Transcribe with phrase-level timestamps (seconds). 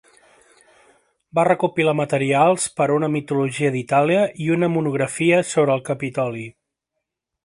[1.39, 6.47] Va recopilar materials per a una mitologia d'Itàlia i una monografia sobre el Capitoli.